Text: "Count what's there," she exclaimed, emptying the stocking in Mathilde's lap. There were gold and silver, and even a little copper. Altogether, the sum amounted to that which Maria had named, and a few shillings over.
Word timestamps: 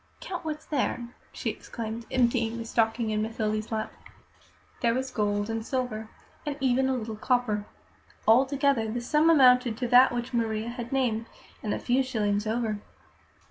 "Count 0.19 0.43
what's 0.43 0.65
there," 0.65 1.09
she 1.31 1.51
exclaimed, 1.51 2.07
emptying 2.09 2.57
the 2.57 2.65
stocking 2.65 3.11
in 3.11 3.21
Mathilde's 3.21 3.71
lap. 3.71 3.93
There 4.81 4.95
were 4.95 5.03
gold 5.13 5.47
and 5.47 5.63
silver, 5.63 6.09
and 6.43 6.57
even 6.59 6.89
a 6.89 6.95
little 6.95 7.15
copper. 7.15 7.67
Altogether, 8.27 8.89
the 8.91 8.99
sum 8.99 9.29
amounted 9.29 9.77
to 9.77 9.87
that 9.89 10.11
which 10.11 10.33
Maria 10.33 10.69
had 10.69 10.91
named, 10.91 11.27
and 11.61 11.71
a 11.71 11.77
few 11.77 12.01
shillings 12.01 12.47
over. 12.47 12.79